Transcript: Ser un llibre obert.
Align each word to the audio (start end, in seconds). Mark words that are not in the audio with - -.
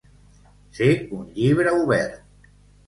Ser 0.79 0.89
un 1.19 1.31
llibre 1.37 1.77
obert. 1.85 2.53